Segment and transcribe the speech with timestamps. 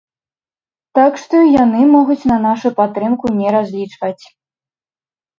[0.99, 4.23] Так што, яны могуць на нашу падтрымку не разлічваць.